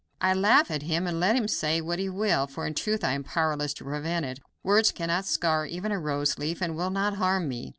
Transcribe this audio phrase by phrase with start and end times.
[0.19, 3.11] I laugh at him and let him say what he will, for in truth I
[3.11, 4.39] am powerless to prevent it.
[4.63, 7.69] Words cannot scar even a rose leaf, and will not harm me.